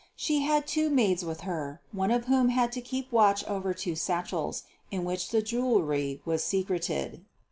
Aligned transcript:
She 0.15 0.39
had 0.39 0.65
two 0.65 0.89
maids 0.89 1.23
with 1.23 1.41
her, 1.41 1.79
one 1.91 2.09
of 2.09 2.25
whom 2.25 2.49
had 2.49 2.71
to 2.71 2.81
keep 2.81 3.11
watch 3.11 3.43
over 3.43 3.71
two 3.71 3.93
satchels 3.95 4.63
in 4.89 5.05
which 5.05 5.29
the 5.29 5.43
jewelry 5.43 6.23
was 6.25 6.43
secreted. 6.43 7.23